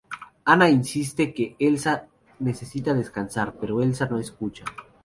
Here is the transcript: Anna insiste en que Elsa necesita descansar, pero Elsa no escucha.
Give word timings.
Anna 0.45 0.67
insiste 0.67 1.21
en 1.25 1.33
que 1.35 1.55
Elsa 1.59 2.07
necesita 2.39 2.95
descansar, 2.95 3.53
pero 3.61 3.83
Elsa 3.83 4.07
no 4.07 4.17
escucha. 4.17 4.65